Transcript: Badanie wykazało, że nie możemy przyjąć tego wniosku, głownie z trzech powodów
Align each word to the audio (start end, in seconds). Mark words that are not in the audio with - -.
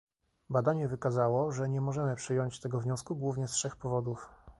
Badanie 0.49 0.87
wykazało, 0.87 1.51
że 1.51 1.69
nie 1.69 1.81
możemy 1.81 2.15
przyjąć 2.15 2.59
tego 2.59 2.79
wniosku, 2.79 3.15
głownie 3.15 3.47
z 3.47 3.51
trzech 3.51 3.75
powodów 3.75 4.29